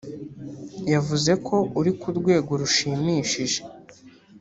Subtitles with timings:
[0.93, 3.59] yavuze ko uri ku rwego rushimishije